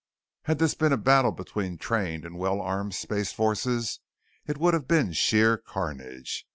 [0.45, 3.99] Had this been a battle between trained and well armed space forces,
[4.47, 6.47] it would have been sheer carnage.